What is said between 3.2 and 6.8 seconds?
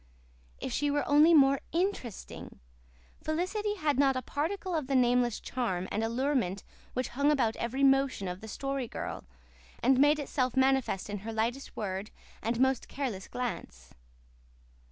Felicity had not a particle of the nameless charm and allurement